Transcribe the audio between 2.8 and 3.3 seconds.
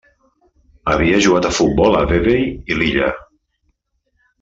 Lilla.